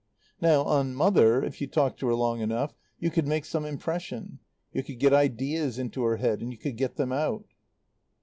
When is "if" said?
1.43-1.61